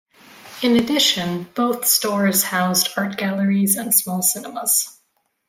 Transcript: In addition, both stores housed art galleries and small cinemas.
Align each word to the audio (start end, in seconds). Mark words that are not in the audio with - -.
In 0.63 0.77
addition, 0.77 1.43
both 1.53 1.85
stores 1.85 2.41
housed 2.45 2.89
art 2.97 3.17
galleries 3.17 3.75
and 3.75 3.93
small 3.93 4.23
cinemas. 4.23 4.99